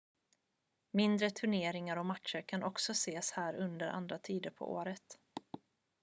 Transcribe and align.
mindre 0.93 1.29
turneringar 1.29 1.97
och 1.97 2.05
matcher 2.05 2.41
kan 2.41 2.63
också 2.63 2.91
ses 2.91 3.31
här 3.31 3.53
under 3.55 3.87
andra 3.87 4.17
tider 4.17 4.49
på 4.49 4.71
året 4.73 5.17